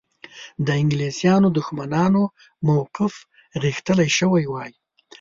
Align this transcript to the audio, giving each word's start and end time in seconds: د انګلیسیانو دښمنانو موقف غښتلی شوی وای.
د 0.65 0.67
انګلیسیانو 0.81 1.47
دښمنانو 1.57 2.23
موقف 2.67 3.13
غښتلی 3.63 4.09
شوی 4.19 4.43
وای. 4.51 4.71